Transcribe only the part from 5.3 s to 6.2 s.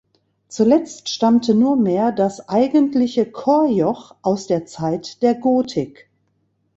Gotik.